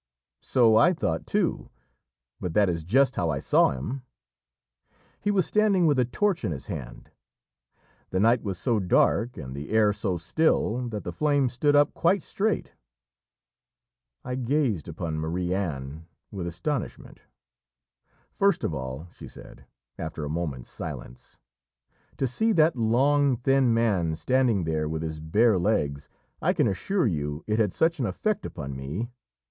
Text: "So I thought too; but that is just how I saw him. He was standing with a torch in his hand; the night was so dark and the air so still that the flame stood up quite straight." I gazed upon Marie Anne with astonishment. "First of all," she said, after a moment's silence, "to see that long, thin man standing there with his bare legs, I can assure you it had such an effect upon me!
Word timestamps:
"So 0.41 0.77
I 0.77 0.93
thought 0.93 1.27
too; 1.27 1.69
but 2.39 2.55
that 2.55 2.69
is 2.69 2.83
just 2.83 3.17
how 3.17 3.29
I 3.29 3.37
saw 3.37 3.69
him. 3.69 4.01
He 5.19 5.29
was 5.29 5.45
standing 5.45 5.85
with 5.85 5.99
a 5.99 6.05
torch 6.05 6.43
in 6.43 6.51
his 6.51 6.65
hand; 6.65 7.11
the 8.09 8.19
night 8.19 8.41
was 8.41 8.57
so 8.57 8.79
dark 8.79 9.37
and 9.37 9.55
the 9.55 9.69
air 9.69 9.93
so 9.93 10.17
still 10.17 10.87
that 10.89 11.03
the 11.03 11.13
flame 11.13 11.49
stood 11.49 11.75
up 11.75 11.93
quite 11.93 12.23
straight." 12.23 12.73
I 14.25 14.33
gazed 14.33 14.87
upon 14.87 15.19
Marie 15.19 15.53
Anne 15.53 16.07
with 16.31 16.47
astonishment. 16.47 17.21
"First 18.31 18.63
of 18.63 18.73
all," 18.73 19.07
she 19.11 19.27
said, 19.27 19.67
after 19.99 20.25
a 20.25 20.29
moment's 20.29 20.71
silence, 20.71 21.37
"to 22.17 22.25
see 22.25 22.53
that 22.53 22.75
long, 22.75 23.37
thin 23.37 23.71
man 23.71 24.15
standing 24.15 24.63
there 24.63 24.89
with 24.89 25.03
his 25.03 25.19
bare 25.19 25.59
legs, 25.59 26.09
I 26.41 26.53
can 26.53 26.67
assure 26.67 27.05
you 27.05 27.43
it 27.45 27.59
had 27.59 27.71
such 27.71 27.99
an 27.99 28.07
effect 28.07 28.47
upon 28.47 28.75
me! 28.75 29.11